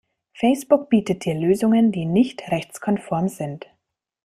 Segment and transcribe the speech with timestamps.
[0.35, 3.67] Facebook bietet dir Lösungen die nicht rechtskonform sind.